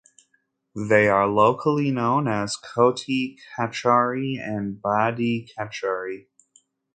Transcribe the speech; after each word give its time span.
They 0.89 1.09
are 1.09 1.27
locally 1.27 1.91
known 1.91 2.27
as 2.27 2.57
Choti 2.73 3.37
Kachari 3.55 4.35
and 4.43 4.81
Badi 4.81 5.47
Kacheri. 5.55 6.25